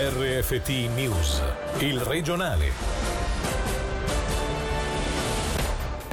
RFT 0.00 0.68
News, 0.94 1.42
il 1.80 1.98
regionale. 1.98 2.70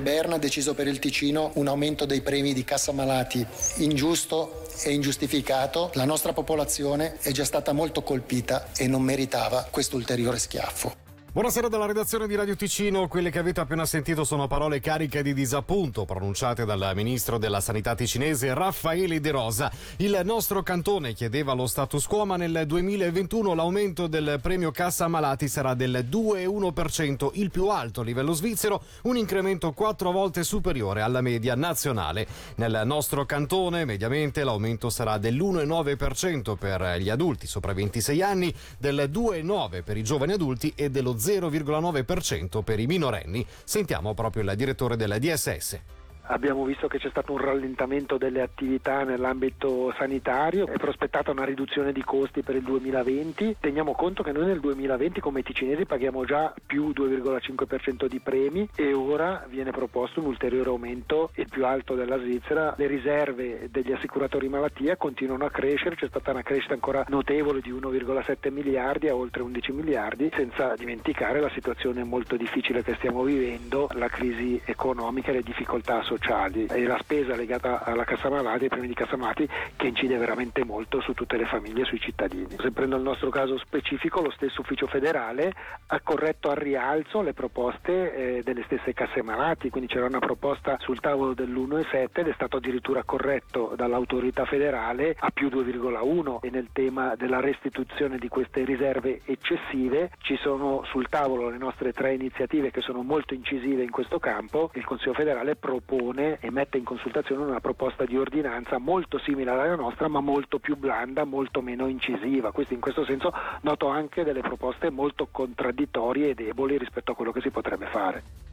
Berna 0.02 0.36
ha 0.36 0.40
deciso 0.40 0.74
per 0.74 0.88
il 0.88 0.98
Ticino 0.98 1.52
un 1.54 1.68
aumento 1.68 2.06
dei 2.06 2.22
premi 2.22 2.54
di 2.54 2.64
cassa 2.64 2.92
malati 2.94 3.46
ingiusto 3.76 4.66
e 4.82 4.92
ingiustificato. 4.92 5.92
La 5.94 6.06
nostra 6.06 6.34
popolazione 6.34 7.18
è 7.22 7.30
già 7.30 7.46
stata 7.46 7.74
molto 7.74 8.02
colpita 8.02 8.70
e 8.76 8.88
non 8.88 9.04
meritava 9.04 9.68
questo 9.70 9.98
ulteriore 9.98 10.40
schiaffo. 10.40 11.05
Buonasera 11.36 11.68
dalla 11.68 11.86
redazione 11.86 12.28
di 12.28 12.36
Radio 12.36 12.56
Ticino. 12.56 13.10
Quelle 13.10 13.30
che 13.30 13.40
avete 13.40 13.60
appena 13.60 13.86
sentito 13.86 14.24
sono 14.24 14.48
parole 14.48 14.80
cariche 14.80 15.22
di 15.22 15.34
disappunto 15.34 16.06
pronunciate 16.06 16.64
dal 16.64 16.94
ministro 16.96 17.38
della 17.38 17.60
sanità 17.60 17.94
ticinese 17.94 18.54
Raffaele 18.54 19.20
De 19.20 19.32
Rosa. 19.32 19.70
Il 19.98 20.18
nostro 20.24 20.64
cantone 20.64 21.12
chiedeva 21.12 21.52
lo 21.52 21.68
status 21.68 22.08
quo, 22.08 22.24
ma 22.24 22.38
nel 22.38 22.64
2021 22.66 23.54
l'aumento 23.54 24.08
del 24.08 24.40
premio 24.42 24.72
cassa 24.72 25.10
malati 25.10 25.50
sarà 25.50 25.74
del 25.74 26.08
2,1%, 26.10 27.32
il 27.34 27.52
più 27.52 27.68
alto 27.68 28.00
a 28.00 28.06
livello 28.06 28.32
svizzero, 28.32 28.82
un 29.02 29.18
incremento 29.18 29.74
quattro 29.74 30.12
volte 30.12 30.42
superiore 30.46 31.02
alla 31.02 31.20
media 31.20 31.56
nazionale. 31.56 32.26
Nel 32.56 32.84
nostro 32.86 33.26
cantone, 33.26 33.84
mediamente, 33.84 34.46
l'aumento 34.46 34.90
sarà 34.90 35.18
dell'1,9% 35.18 36.56
per 36.56 36.96
gli 37.02 37.10
adulti 37.10 37.46
sopra 37.46 37.74
i 37.74 37.76
26 37.76 38.22
anni, 38.22 38.56
del 38.78 39.10
2,9% 39.12 39.84
per 39.84 39.98
i 39.98 40.04
giovani 40.04 40.32
adulti 40.32 40.72
e 40.78 40.90
dello 40.90 41.24
0,9% 41.26 42.62
per 42.62 42.80
i 42.80 42.86
minorenni. 42.86 43.46
Sentiamo 43.64 44.14
proprio 44.14 44.44
il 44.44 44.54
direttore 44.56 44.96
della 44.96 45.18
DSS. 45.18 45.80
Abbiamo 46.28 46.66
visto 46.66 46.88
che 46.88 46.98
c'è 46.98 47.10
stato 47.10 47.34
un 47.34 47.38
rallentamento 47.38 48.18
delle 48.18 48.42
attività 48.42 49.04
nell'ambito 49.04 49.94
sanitario, 49.96 50.66
è 50.66 50.78
prospettata 50.78 51.30
una 51.30 51.46
riduzione 51.46 51.92
di 51.92 52.04
costi 52.04 52.42
per 52.42 52.56
il 52.56 52.64
2020. 52.64 53.58
Teniamo 53.60 53.94
conto 53.94 54.24
che 54.24 54.32
noi 54.32 54.48
nel 54.48 54.60
2020 54.60 55.20
come 55.20 55.44
ticinesi 55.44 55.86
paghiamo 55.86 56.26
già 56.26 56.52
più 56.66 56.90
2,5% 56.90 58.08
di 58.08 58.20
premi 58.20 58.68
e 58.76 58.94
ora 58.94 59.46
viene 59.48 59.70
proposto 59.70 60.20
un 60.20 60.26
ulteriore 60.26 60.70
aumento, 60.70 61.30
il 61.36 61.48
più 61.48 61.64
alto 61.64 61.94
della 61.94 62.18
Svizzera. 62.18 62.74
Le 62.76 62.88
riserve 62.88 63.68
degli 63.70 63.92
assicuratori 63.92 64.50
malattia 64.50 64.98
continuano 64.98 65.46
a 65.46 65.52
crescere, 65.52 65.96
c'è 65.96 66.08
stata 66.08 66.32
una 66.32 66.42
crescita 66.42 66.74
ancora 66.74 67.06
notevole 67.08 67.62
di 67.62 67.72
1,7 67.72 68.52
miliardi 68.52 69.10
a 69.10 69.16
oltre 69.16 69.44
11 69.44 69.72
miliardi, 69.74 70.32
senza 70.34 70.74
dimenticare 70.76 71.40
la 71.40 71.52
situazione 71.52 72.04
molto 72.04 72.36
difficile 72.36 72.82
che 72.82 72.96
stiamo 72.96 73.22
vivendo, 73.22 73.88
la 73.94 74.08
crisi 74.08 74.60
economica 74.66 75.30
e 75.30 75.34
le 75.36 75.42
difficoltà 75.44 76.02
sociali 76.02 76.14
sociali 76.16 76.66
e 76.66 76.84
la 76.86 76.98
spesa 77.02 77.36
legata 77.36 77.84
alla 77.84 78.06
cassa 78.06 78.30
malati, 78.30 78.64
ai 78.64 78.70
premi 78.70 78.88
di 78.88 78.94
cassa 78.94 79.18
malati, 79.18 79.48
che 79.76 79.88
incide 79.88 80.18
veramente 80.18 80.64
molto 80.64 81.02
su 81.02 81.14
tutte 81.14 81.38
le 81.38 81.46
famiglie 81.46 81.82
e 81.82 81.86
sui 81.86 82.00
cittadini. 82.00 82.56
Se 82.58 82.72
prendo 82.72 82.96
il 82.96 83.04
nostro 83.04 83.30
caso 83.30 83.58
specifico, 83.58 84.22
lo 84.22 84.32
stesso 84.32 84.62
ufficio 84.62 84.88
federale 84.88 85.54
ha 85.88 86.00
corretto 86.02 86.50
al 86.50 86.56
rialzo 86.56 87.22
le 87.22 87.34
proposte 87.34 88.38
eh, 88.38 88.44
delle 88.44 88.64
stesse 88.64 88.94
casse 88.94 89.22
malati, 89.22 89.70
quindi 89.70 89.90
c'era 89.90 90.06
una 90.06 90.20
proposta 90.20 90.78
sul 90.80 91.00
tavolo 91.00 91.34
dell'1,7 91.34 92.08
ed 92.14 92.28
è 92.28 92.34
stato 92.34 92.58
addirittura 92.58 93.04
corretto 93.04 93.74
dall'autorità 93.76 94.46
federale 94.46 95.16
a 95.20 95.32
più 95.32 95.50
2,1 95.50 96.40
e 96.42 96.50
nel 96.50 96.70
tema 96.72 97.16
della 97.16 97.40
restituzione 97.40 98.18
di 98.18 98.28
queste 98.28 98.64
riserve 98.64 99.22
eccessive 99.26 100.12
ci 100.20 100.38
sono 100.38 100.84
sul 100.86 101.10
tavolo 101.10 101.50
le 101.50 101.58
nostre 101.58 101.92
tre 101.92 102.14
iniziative 102.14 102.72
che 102.72 102.82
sono 102.82 103.02
molto 103.04 103.34
incisive 103.34 103.84
in 103.84 103.92
questo 103.92 104.20
campo. 104.20 104.72
Il 104.74 104.86
Consiglio 104.86 105.14
federale 105.14 105.56
propone 105.56 106.05
propone 106.06 106.38
e 106.40 106.52
mette 106.52 106.78
in 106.78 106.84
consultazione 106.84 107.44
una 107.44 107.60
proposta 107.60 108.06
di 108.06 108.18
ordinanza 108.18 108.78
molto 108.78 109.18
simile 109.20 109.50
alla 109.50 109.76
nostra 109.76 110.08
ma 110.08 110.20
molto 110.20 110.60
più 110.60 110.78
blanda, 110.78 111.24
molto 111.24 111.62
meno 111.62 111.88
incisiva. 111.88 112.52
Questo, 112.52 112.74
in 112.74 112.80
questo 112.80 113.04
senso 113.06 113.34
noto 113.62 113.88
anche 113.88 114.24
delle 114.24 114.42
proposte 114.42 114.90
molto 114.92 115.28
contraddittorie 115.32 116.30
e 116.30 116.36
deboli 116.36 116.78
rispetto 116.78 117.12
a 117.12 117.16
quello 117.16 117.32
che 117.32 117.42
si 117.42 117.50
potrebbe 117.50 117.88
fare. 117.88 118.45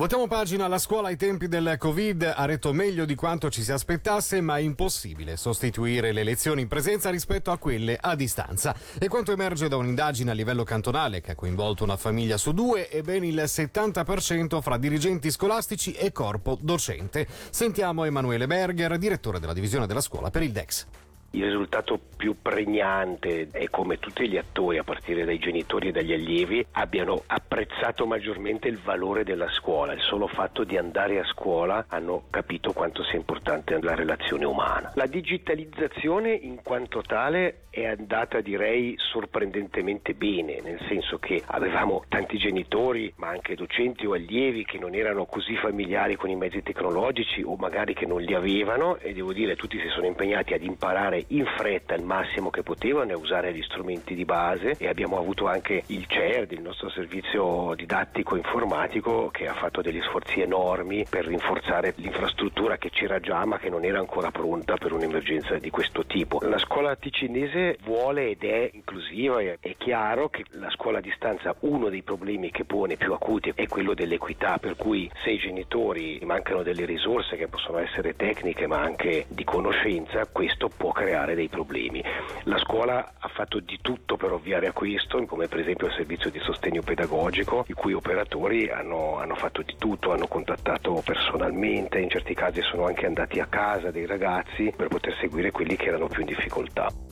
Voltiamo 0.00 0.26
pagina, 0.28 0.66
la 0.66 0.78
scuola 0.78 1.08
ai 1.08 1.18
tempi 1.18 1.46
del 1.46 1.74
Covid 1.76 2.32
ha 2.34 2.46
retto 2.46 2.72
meglio 2.72 3.04
di 3.04 3.14
quanto 3.14 3.50
ci 3.50 3.62
si 3.62 3.70
aspettasse, 3.70 4.40
ma 4.40 4.56
è 4.56 4.60
impossibile 4.60 5.36
sostituire 5.36 6.12
le 6.12 6.24
lezioni 6.24 6.62
in 6.62 6.68
presenza 6.68 7.10
rispetto 7.10 7.50
a 7.50 7.58
quelle 7.58 7.98
a 8.00 8.14
distanza. 8.14 8.74
E 8.98 9.08
quanto 9.08 9.30
emerge 9.30 9.68
da 9.68 9.76
un'indagine 9.76 10.30
a 10.30 10.32
livello 10.32 10.64
cantonale 10.64 11.20
che 11.20 11.32
ha 11.32 11.34
coinvolto 11.34 11.84
una 11.84 11.98
famiglia 11.98 12.38
su 12.38 12.52
due 12.52 12.88
e 12.88 13.02
ben 13.02 13.24
il 13.24 13.42
70% 13.44 14.62
fra 14.62 14.78
dirigenti 14.78 15.30
scolastici 15.30 15.92
e 15.92 16.12
corpo 16.12 16.56
docente. 16.58 17.26
Sentiamo 17.50 18.04
Emanuele 18.04 18.46
Berger, 18.46 18.96
direttore 18.96 19.38
della 19.38 19.52
divisione 19.52 19.86
della 19.86 20.00
scuola 20.00 20.30
per 20.30 20.42
il 20.42 20.52
DEX. 20.52 21.09
Il 21.32 21.44
risultato 21.44 22.00
più 22.16 22.34
pregnante 22.42 23.48
è 23.52 23.68
come 23.68 23.98
tutti 24.00 24.28
gli 24.28 24.36
attori, 24.36 24.78
a 24.78 24.82
partire 24.82 25.24
dai 25.24 25.38
genitori 25.38 25.88
e 25.88 25.92
dagli 25.92 26.12
allievi, 26.12 26.66
abbiano 26.72 27.22
apprezzato 27.26 28.04
maggiormente 28.04 28.66
il 28.66 28.78
valore 28.78 29.22
della 29.22 29.48
scuola. 29.50 29.92
Il 29.92 30.00
solo 30.00 30.26
fatto 30.26 30.64
di 30.64 30.76
andare 30.76 31.20
a 31.20 31.24
scuola 31.24 31.84
hanno 31.88 32.24
capito 32.30 32.72
quanto 32.72 33.04
sia 33.04 33.16
importante 33.16 33.78
la 33.80 33.94
relazione 33.94 34.44
umana. 34.44 34.90
La 34.96 35.06
digitalizzazione 35.06 36.32
in 36.32 36.62
quanto 36.62 37.00
tale 37.00 37.60
è 37.70 37.86
andata 37.86 38.40
direi 38.40 38.96
sorprendentemente 38.98 40.14
bene, 40.14 40.60
nel 40.60 40.80
senso 40.88 41.18
che 41.18 41.40
avevamo 41.46 42.02
tanti 42.08 42.36
genitori, 42.38 43.12
ma 43.16 43.28
anche 43.28 43.54
docenti 43.54 44.04
o 44.04 44.14
allievi 44.14 44.64
che 44.64 44.78
non 44.78 44.96
erano 44.96 45.26
così 45.26 45.56
familiari 45.56 46.16
con 46.16 46.28
i 46.28 46.34
mezzi 46.34 46.62
tecnologici 46.62 47.42
o 47.42 47.54
magari 47.54 47.94
che 47.94 48.06
non 48.06 48.20
li 48.20 48.34
avevano 48.34 48.96
e 48.96 49.12
devo 49.14 49.32
dire 49.32 49.54
tutti 49.54 49.78
si 49.78 49.88
sono 49.88 50.06
impegnati 50.06 50.52
ad 50.54 50.64
imparare 50.64 51.19
in 51.28 51.44
fretta 51.56 51.94
il 51.94 52.02
massimo 52.02 52.50
che 52.50 52.62
potevano 52.62 53.10
e 53.10 53.14
usare 53.14 53.52
gli 53.52 53.62
strumenti 53.62 54.14
di 54.14 54.24
base 54.24 54.76
e 54.78 54.88
abbiamo 54.88 55.18
avuto 55.18 55.46
anche 55.46 55.82
il 55.86 56.06
CERD, 56.06 56.52
il 56.52 56.62
nostro 56.62 56.88
servizio 56.90 57.74
didattico 57.74 58.36
informatico 58.36 59.30
che 59.30 59.46
ha 59.46 59.54
fatto 59.54 59.82
degli 59.82 60.00
sforzi 60.02 60.40
enormi 60.40 61.04
per 61.08 61.26
rinforzare 61.26 61.92
l'infrastruttura 61.96 62.78
che 62.78 62.90
c'era 62.90 63.20
già 63.20 63.44
ma 63.44 63.58
che 63.58 63.68
non 63.68 63.84
era 63.84 63.98
ancora 63.98 64.30
pronta 64.30 64.76
per 64.76 64.92
un'emergenza 64.92 65.58
di 65.58 65.70
questo 65.70 66.06
tipo. 66.06 66.38
La 66.42 66.58
scuola 66.58 66.96
ticinese 66.96 67.78
vuole 67.84 68.30
ed 68.30 68.42
è 68.42 68.70
inclusiva, 68.72 69.40
è 69.40 69.74
chiaro 69.76 70.28
che 70.28 70.44
la 70.52 70.70
scuola 70.70 70.98
a 70.98 71.02
distanza 71.02 71.54
uno 71.60 71.88
dei 71.88 72.02
problemi 72.02 72.50
che 72.50 72.64
pone 72.64 72.96
più 72.96 73.12
acuti 73.12 73.52
è 73.54 73.66
quello 73.66 73.94
dell'equità, 73.94 74.58
per 74.58 74.76
cui 74.76 75.10
se 75.22 75.30
i 75.30 75.38
genitori 75.38 76.18
mancano 76.24 76.62
delle 76.62 76.84
risorse 76.84 77.36
che 77.36 77.48
possono 77.48 77.78
essere 77.78 78.16
tecniche 78.16 78.66
ma 78.66 78.80
anche 78.80 79.26
di 79.28 79.44
conoscenza, 79.44 80.26
questo 80.26 80.68
può 80.68 80.92
creare 80.92 81.09
creare 81.10 81.34
dei 81.34 81.48
problemi. 81.48 82.02
La 82.44 82.58
scuola 82.58 83.14
ha 83.18 83.28
fatto 83.28 83.58
di 83.58 83.78
tutto 83.82 84.16
per 84.16 84.30
ovviare 84.30 84.68
a 84.68 84.72
questo, 84.72 85.24
come 85.26 85.48
per 85.48 85.58
esempio 85.58 85.88
il 85.88 85.94
servizio 85.94 86.30
di 86.30 86.38
sostegno 86.38 86.82
pedagogico, 86.82 87.64
i 87.66 87.72
cui 87.72 87.92
operatori 87.94 88.70
hanno, 88.70 89.18
hanno 89.18 89.34
fatto 89.34 89.62
di 89.62 89.74
tutto, 89.76 90.12
hanno 90.12 90.28
contattato 90.28 91.02
personalmente, 91.04 91.98
in 91.98 92.08
certi 92.08 92.32
casi 92.34 92.62
sono 92.62 92.86
anche 92.86 93.06
andati 93.06 93.40
a 93.40 93.46
casa 93.46 93.90
dei 93.90 94.06
ragazzi 94.06 94.72
per 94.76 94.86
poter 94.86 95.16
seguire 95.18 95.50
quelli 95.50 95.74
che 95.74 95.88
erano 95.88 96.06
più 96.06 96.20
in 96.20 96.26
difficoltà. 96.26 97.09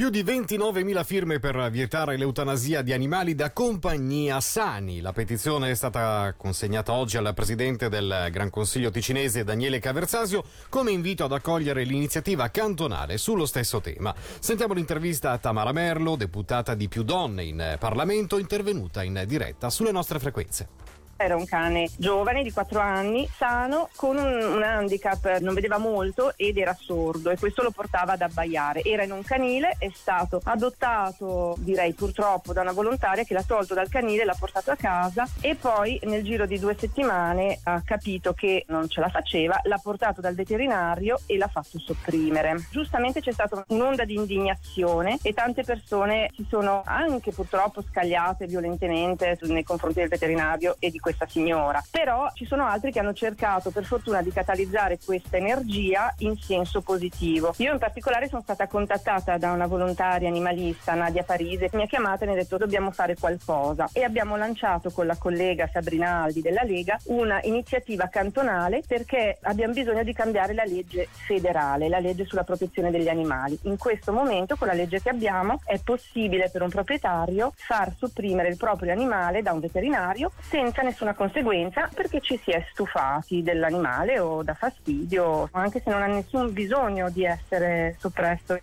Più 0.00 0.08
di 0.08 0.24
29.000 0.24 1.04
firme 1.04 1.38
per 1.40 1.68
vietare 1.70 2.16
l'eutanasia 2.16 2.80
di 2.80 2.94
animali 2.94 3.34
da 3.34 3.52
compagnia 3.52 4.40
sani. 4.40 5.02
La 5.02 5.12
petizione 5.12 5.68
è 5.68 5.74
stata 5.74 6.32
consegnata 6.38 6.94
oggi 6.94 7.18
al 7.18 7.34
presidente 7.34 7.90
del 7.90 8.28
Gran 8.30 8.48
Consiglio 8.48 8.90
ticinese 8.90 9.44
Daniele 9.44 9.78
Caversasio 9.78 10.42
come 10.70 10.90
invito 10.90 11.24
ad 11.24 11.32
accogliere 11.32 11.84
l'iniziativa 11.84 12.48
cantonale 12.48 13.18
sullo 13.18 13.44
stesso 13.44 13.82
tema. 13.82 14.14
Sentiamo 14.38 14.72
l'intervista 14.72 15.32
a 15.32 15.38
Tamara 15.38 15.72
Merlo, 15.72 16.16
deputata 16.16 16.74
di 16.74 16.88
Più 16.88 17.02
Donne 17.02 17.44
in 17.44 17.76
Parlamento, 17.78 18.38
intervenuta 18.38 19.02
in 19.02 19.22
diretta 19.26 19.68
sulle 19.68 19.92
nostre 19.92 20.18
frequenze. 20.18 20.89
Era 21.22 21.36
un 21.36 21.44
cane 21.44 21.90
giovane 21.98 22.42
di 22.42 22.50
4 22.50 22.80
anni, 22.80 23.28
sano, 23.36 23.90
con 23.94 24.16
un, 24.16 24.42
un, 24.42 24.62
handicap, 24.62 25.36
non 25.40 25.52
vedeva 25.52 25.76
molto 25.76 26.32
ed 26.34 26.56
era 26.56 26.74
sordo 26.74 27.28
e 27.28 27.36
questo 27.36 27.62
lo 27.62 27.70
portava 27.72 28.12
ad 28.12 28.22
abbaiare. 28.22 28.82
Era 28.82 29.02
in 29.02 29.12
un 29.12 29.22
canile, 29.22 29.76
è 29.78 29.90
stato 29.92 30.40
adottato, 30.42 31.56
direi 31.58 31.92
purtroppo, 31.92 32.54
da 32.54 32.62
una 32.62 32.72
volontaria 32.72 33.24
che 33.24 33.34
l'ha 33.34 33.42
tolto 33.42 33.74
dal 33.74 33.90
canile, 33.90 34.24
l'ha 34.24 34.34
portato 34.38 34.70
a 34.70 34.76
casa 34.76 35.28
e 35.42 35.56
poi 35.56 36.00
nel 36.04 36.24
giro 36.24 36.46
di 36.46 36.58
due 36.58 36.74
settimane 36.74 37.58
ha 37.64 37.82
capito 37.84 38.32
che 38.32 38.64
non 38.68 38.88
ce 38.88 39.00
la 39.00 39.10
faceva, 39.10 39.60
l'ha 39.64 39.80
portato 39.82 40.22
dal 40.22 40.34
veterinario 40.34 41.20
e 41.26 41.36
l'ha 41.36 41.48
fatto 41.48 41.78
sopprimere. 41.78 42.66
Giustamente 42.70 43.20
c'è 43.20 43.32
stata 43.32 43.62
un'onda 43.68 44.06
di 44.06 44.14
indignazione 44.14 45.18
e 45.20 45.34
tante 45.34 45.64
persone 45.64 46.30
si 46.34 46.46
sono 46.48 46.80
anche 46.86 47.30
purtroppo 47.30 47.82
scagliate 47.82 48.46
violentemente 48.46 49.36
nei 49.42 49.64
confronti 49.64 49.98
del 49.98 50.08
veterinario 50.08 50.76
e 50.78 50.88
di 50.88 50.98
questo 50.98 51.08
questa 51.10 51.26
signora, 51.26 51.82
però 51.90 52.30
ci 52.34 52.46
sono 52.46 52.66
altri 52.66 52.92
che 52.92 53.00
hanno 53.00 53.12
cercato 53.12 53.70
per 53.70 53.84
fortuna 53.84 54.22
di 54.22 54.30
catalizzare 54.30 54.98
questa 55.04 55.36
energia 55.36 56.14
in 56.18 56.36
senso 56.36 56.80
positivo. 56.82 57.52
Io 57.56 57.72
in 57.72 57.78
particolare 57.78 58.28
sono 58.28 58.42
stata 58.42 58.68
contattata 58.68 59.36
da 59.36 59.50
una 59.50 59.66
volontaria 59.66 60.28
animalista, 60.28 60.94
Nadia 60.94 61.24
Parise, 61.24 61.70
mi 61.72 61.82
ha 61.82 61.86
chiamata 61.86 62.24
e 62.24 62.26
mi 62.28 62.34
ha 62.34 62.36
detto 62.36 62.56
dobbiamo 62.56 62.92
fare 62.92 63.16
qualcosa 63.16 63.88
e 63.92 64.04
abbiamo 64.04 64.36
lanciato 64.36 64.90
con 64.90 65.06
la 65.06 65.16
collega 65.16 65.68
Sabrina 65.72 66.22
Aldi 66.22 66.42
della 66.42 66.62
Lega 66.62 66.98
una 67.04 67.40
iniziativa 67.42 68.08
cantonale 68.08 68.82
perché 68.86 69.38
abbiamo 69.42 69.72
bisogno 69.72 70.04
di 70.04 70.12
cambiare 70.12 70.54
la 70.54 70.64
legge 70.64 71.08
federale, 71.10 71.88
la 71.88 71.98
legge 71.98 72.24
sulla 72.24 72.44
protezione 72.44 72.90
degli 72.90 73.08
animali. 73.08 73.58
In 73.62 73.76
questo 73.76 74.12
momento 74.12 74.54
con 74.56 74.68
la 74.68 74.74
legge 74.74 75.02
che 75.02 75.08
abbiamo 75.08 75.60
è 75.64 75.80
possibile 75.82 76.50
per 76.50 76.62
un 76.62 76.68
proprietario 76.68 77.52
far 77.56 77.92
sopprimere 77.96 78.48
il 78.48 78.56
proprio 78.56 78.92
animale 78.92 79.42
da 79.42 79.52
un 79.52 79.60
veterinario 79.60 80.30
senza 80.40 80.82
nessuna 81.00 81.14
conseguenza 81.14 81.88
perché 81.94 82.20
ci 82.20 82.38
si 82.42 82.50
è 82.50 82.66
stufati 82.70 83.42
dell'animale 83.42 84.18
o 84.18 84.42
da 84.42 84.54
fastidio, 84.54 85.48
anche 85.52 85.80
se 85.82 85.90
non 85.90 86.02
ha 86.02 86.06
nessun 86.06 86.52
bisogno 86.52 87.08
di 87.10 87.24
essere 87.24 87.96
soppresso. 87.98 88.58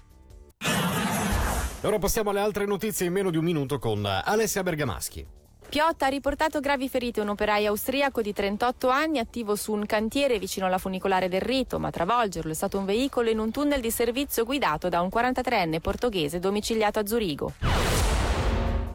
Ora 1.81 1.99
passiamo 1.99 2.29
alle 2.29 2.39
altre 2.39 2.65
notizie 2.65 3.07
in 3.07 3.13
meno 3.13 3.31
di 3.31 3.37
un 3.37 3.43
minuto 3.43 3.79
con 3.79 4.05
Alessia 4.05 4.63
Bergamaschi. 4.63 5.25
Piotta 5.69 6.05
ha 6.05 6.09
riportato 6.09 6.61
gravi 6.61 6.87
ferite 6.87 7.19
un 7.19 7.27
operaio 7.27 7.69
austriaco 7.69 8.21
di 8.21 8.31
38 8.31 8.87
anni 8.87 9.19
attivo 9.19 9.55
su 9.55 9.73
un 9.73 9.85
cantiere 9.85 10.39
vicino 10.39 10.65
alla 10.65 10.77
funicolare 10.77 11.27
del 11.27 11.41
Rito, 11.41 11.77
ma 11.77 11.89
a 11.89 11.91
travolgerlo 11.91 12.51
è 12.51 12.55
stato 12.55 12.77
un 12.77 12.85
veicolo 12.85 13.29
in 13.29 13.39
un 13.39 13.51
tunnel 13.51 13.81
di 13.81 13.91
servizio 13.91 14.45
guidato 14.45 14.87
da 14.87 15.01
un 15.01 15.09
43enne 15.13 15.79
portoghese 15.81 16.39
domiciliato 16.39 16.99
a 16.99 17.05
Zurigo. 17.05 17.96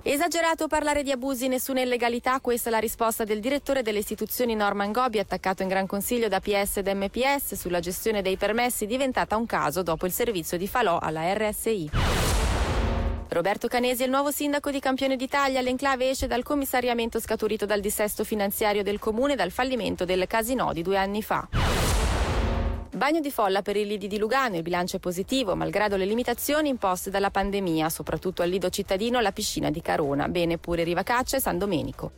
Esagerato 0.05 0.67
parlare 0.67 1.05
di 1.05 1.13
abusi, 1.13 1.47
nessuna 1.47 1.81
illegalità, 1.81 2.41
questa 2.41 2.71
è 2.71 2.73
la 2.73 2.81
risposta 2.81 3.23
del 3.23 3.39
direttore 3.39 3.83
delle 3.83 4.01
istituzioni 4.01 4.57
Norman 4.57 4.91
Gobi, 4.91 5.21
attaccato 5.21 5.63
in 5.63 5.69
Gran 5.69 5.87
Consiglio 5.87 6.27
da 6.27 6.41
PS 6.41 6.79
ed 6.79 6.89
MPS 6.89 7.55
sulla 7.55 7.79
gestione 7.79 8.21
dei 8.21 8.37
permessi, 8.37 8.87
diventata 8.87 9.37
un 9.37 9.47
caso 9.47 9.85
dopo 9.85 10.05
il 10.05 10.11
servizio 10.11 10.59
di 10.59 10.67
falò 10.67 10.99
alla 10.99 11.33
RSI. 11.33 11.91
Roberto 13.29 13.69
Canesi 13.69 14.03
è 14.03 14.07
il 14.07 14.11
nuovo 14.11 14.33
sindaco 14.33 14.73
di 14.73 14.81
Campione 14.81 15.15
d'Italia. 15.15 15.61
L'enclave 15.61 16.11
esce 16.11 16.27
dal 16.27 16.43
commissariamento 16.43 17.21
scaturito 17.21 17.65
dal 17.65 17.81
dissesto 17.81 18.25
finanziario 18.25 18.83
del 18.83 18.99
comune 18.99 19.35
e 19.35 19.37
dal 19.37 19.53
fallimento 19.53 20.05
del 20.05 20.27
casino 20.27 20.73
di 20.73 20.83
due 20.83 20.99
anni 20.99 21.23
fa. 21.23 21.62
Bagno 22.95 23.21
di 23.21 23.31
folla 23.31 23.63
per 23.63 23.77
i 23.77 23.87
lidi 23.87 24.07
di 24.07 24.19
Lugano, 24.19 24.57
il 24.57 24.63
bilancio 24.63 24.97
è 24.97 25.01
positivo, 25.01 25.57
malgrado 25.57 25.97
le 25.97 26.05
limitazioni 26.05 26.69
imposte 26.69 27.09
dalla 27.09 27.31
pandemia, 27.31 27.89
soprattutto 27.89 28.43
al 28.43 28.51
lido 28.51 28.69
cittadino 28.69 29.17
alla 29.17 29.33
piscina 29.33 29.71
di 29.71 29.81
Carona. 29.81 30.29
Bene 30.29 30.59
pure 30.59 30.85
Rivacaccia 30.85 31.39
e 31.39 31.41
San 31.41 31.57
Domenico. 31.57 32.13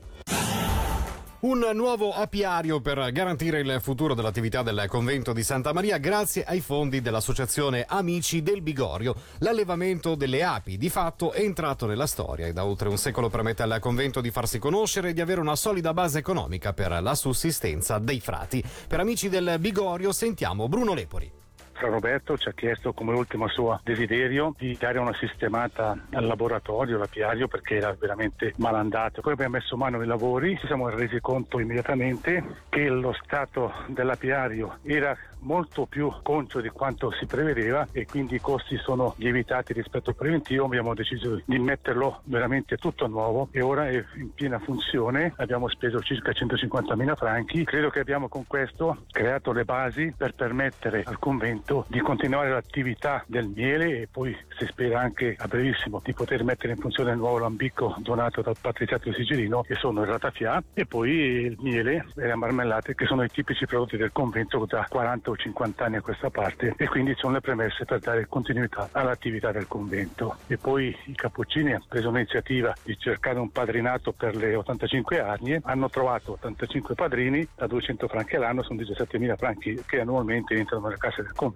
Un 1.44 1.58
nuovo 1.74 2.10
apiario 2.10 2.80
per 2.80 3.12
garantire 3.12 3.60
il 3.60 3.76
futuro 3.82 4.14
dell'attività 4.14 4.62
del 4.62 4.86
convento 4.88 5.34
di 5.34 5.42
Santa 5.42 5.74
Maria 5.74 5.98
grazie 5.98 6.42
ai 6.42 6.62
fondi 6.62 7.02
dell'associazione 7.02 7.84
Amici 7.86 8.42
del 8.42 8.62
Bigorio. 8.62 9.14
L'allevamento 9.40 10.14
delle 10.14 10.42
api 10.42 10.78
di 10.78 10.88
fatto 10.88 11.32
è 11.32 11.42
entrato 11.42 11.84
nella 11.84 12.06
storia 12.06 12.46
e 12.46 12.54
da 12.54 12.64
oltre 12.64 12.88
un 12.88 12.96
secolo 12.96 13.28
permette 13.28 13.62
al 13.62 13.78
convento 13.78 14.22
di 14.22 14.30
farsi 14.30 14.58
conoscere 14.58 15.10
e 15.10 15.12
di 15.12 15.20
avere 15.20 15.42
una 15.42 15.54
solida 15.54 15.92
base 15.92 16.18
economica 16.18 16.72
per 16.72 17.02
la 17.02 17.14
sussistenza 17.14 17.98
dei 17.98 18.20
frati. 18.20 18.64
Per 18.88 18.98
Amici 18.98 19.28
del 19.28 19.56
Bigorio 19.60 20.12
sentiamo 20.12 20.66
Bruno 20.66 20.94
Lepori. 20.94 21.43
Fra 21.74 21.88
Roberto 21.88 22.38
ci 22.38 22.48
ha 22.48 22.52
chiesto 22.52 22.92
come 22.92 23.12
ultimo 23.14 23.48
suo 23.48 23.80
desiderio 23.82 24.54
di 24.56 24.76
dare 24.78 24.98
una 24.98 25.14
sistemata 25.14 25.96
al 26.12 26.24
laboratorio, 26.24 26.98
l'apiario, 26.98 27.48
perché 27.48 27.76
era 27.76 27.94
veramente 27.98 28.54
malandato. 28.56 29.20
Poi 29.20 29.32
abbiamo 29.32 29.56
messo 29.56 29.76
mano 29.76 29.98
ai 29.98 30.06
lavori, 30.06 30.56
ci 30.58 30.66
siamo 30.66 30.88
resi 30.88 31.20
conto 31.20 31.58
immediatamente 31.58 32.62
che 32.68 32.88
lo 32.88 33.12
stato 33.12 33.72
dell'apiario 33.88 34.78
era 34.82 35.16
molto 35.40 35.84
più 35.84 36.10
concio 36.22 36.60
di 36.60 36.70
quanto 36.70 37.10
si 37.10 37.26
prevedeva 37.26 37.86
e 37.92 38.06
quindi 38.06 38.36
i 38.36 38.40
costi 38.40 38.78
sono 38.78 39.14
lievitati 39.18 39.72
rispetto 39.72 40.10
al 40.10 40.16
preventivo. 40.16 40.64
Abbiamo 40.64 40.94
deciso 40.94 41.40
di 41.44 41.58
metterlo 41.58 42.20
veramente 42.24 42.76
tutto 42.76 43.06
nuovo 43.06 43.48
e 43.50 43.60
ora 43.60 43.88
è 43.88 44.02
in 44.16 44.32
piena 44.32 44.58
funzione. 44.58 45.34
Abbiamo 45.36 45.68
speso 45.68 46.00
circa 46.00 46.30
150.000 46.30 47.14
franchi. 47.14 47.64
Credo 47.64 47.90
che 47.90 48.00
abbiamo 48.00 48.28
con 48.28 48.46
questo 48.46 49.04
creato 49.10 49.52
le 49.52 49.64
basi 49.64 50.14
per 50.16 50.34
permettere 50.34 51.02
al 51.04 51.18
convento 51.18 51.63
di 51.88 52.00
continuare 52.00 52.50
l'attività 52.50 53.24
del 53.26 53.46
miele 53.46 54.02
e 54.02 54.08
poi 54.10 54.36
si 54.58 54.66
spera 54.66 55.00
anche 55.00 55.34
a 55.38 55.46
brevissimo 55.48 56.02
di 56.04 56.12
poter 56.12 56.44
mettere 56.44 56.74
in 56.74 56.78
funzione 56.78 57.12
il 57.12 57.16
nuovo 57.16 57.38
lambicco 57.38 57.96
donato 58.00 58.42
dal 58.42 58.56
patriziato 58.60 59.10
sigillino 59.14 59.62
che 59.62 59.74
sono 59.76 60.02
il 60.02 60.08
ratafia 60.08 60.62
e 60.74 60.84
poi 60.84 61.10
il 61.10 61.56
miele 61.60 62.04
e 62.16 62.26
le 62.26 62.34
marmellate 62.34 62.94
che 62.94 63.06
sono 63.06 63.22
i 63.22 63.28
tipici 63.28 63.64
prodotti 63.64 63.96
del 63.96 64.12
convento 64.12 64.66
da 64.66 64.86
40 64.86 65.30
o 65.30 65.36
50 65.36 65.84
anni 65.84 65.96
a 65.96 66.02
questa 66.02 66.28
parte 66.28 66.74
e 66.76 66.86
quindi 66.86 67.14
sono 67.16 67.34
le 67.34 67.40
premesse 67.40 67.86
per 67.86 67.98
dare 68.00 68.26
continuità 68.28 68.90
all'attività 68.92 69.50
del 69.50 69.66
convento. 69.66 70.36
E 70.46 70.58
poi 70.58 70.94
i 71.06 71.14
cappuccini 71.14 71.72
hanno 71.72 71.86
preso 71.88 72.10
l'iniziativa 72.10 72.74
di 72.82 72.96
cercare 72.98 73.38
un 73.38 73.50
padrinato 73.50 74.12
per 74.12 74.36
le 74.36 74.54
85 74.54 75.20
anni, 75.20 75.58
hanno 75.62 75.88
trovato 75.88 76.32
85 76.32 76.94
padrini 76.94 77.48
da 77.56 77.66
200 77.66 78.06
franchi 78.06 78.36
all'anno, 78.36 78.62
sono 78.62 78.80
17.000 78.80 79.36
franchi 79.36 79.82
che 79.86 80.00
annualmente 80.00 80.54
entrano 80.54 80.84
nelle 80.84 80.98
casse 80.98 81.22
del 81.22 81.32
convento 81.32 81.52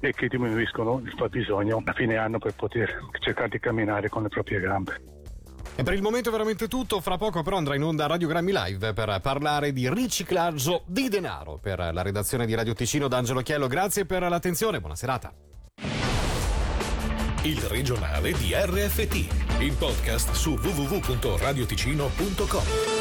e 0.00 0.12
che 0.12 0.28
diminuiscono 0.28 1.00
il 1.04 1.12
fabbisogno 1.16 1.82
a 1.84 1.92
fine 1.92 2.16
anno 2.16 2.38
per 2.38 2.54
poter 2.54 3.00
cercare 3.20 3.48
di 3.48 3.58
camminare 3.58 4.08
con 4.08 4.22
le 4.22 4.28
proprie 4.28 4.60
gambe. 4.60 5.00
E 5.74 5.82
per 5.82 5.94
il 5.94 6.02
momento 6.02 6.28
è 6.28 6.32
veramente 6.32 6.68
tutto, 6.68 7.00
fra 7.00 7.16
poco 7.16 7.42
però 7.42 7.56
andrà 7.56 7.74
in 7.74 7.82
onda 7.82 8.06
Radiogrammi 8.06 8.52
Live 8.52 8.92
per 8.92 9.20
parlare 9.22 9.72
di 9.72 9.88
riciclaggio 9.88 10.82
di 10.86 11.08
denaro. 11.08 11.58
Per 11.62 11.78
la 11.78 12.02
redazione 12.02 12.44
di 12.44 12.54
Radio 12.54 12.74
Ticino 12.74 13.08
D'Angelo 13.08 13.40
Chiello, 13.40 13.68
grazie 13.68 14.04
per 14.04 14.20
l'attenzione, 14.22 14.80
buona 14.80 14.96
serata. 14.96 15.32
Il 17.44 17.60
regionale 17.62 18.32
di 18.32 18.52
RFT, 18.54 19.14
il 19.60 19.74
podcast 19.78 20.32
su 20.32 20.52
www.radioticino.com. 20.52 22.91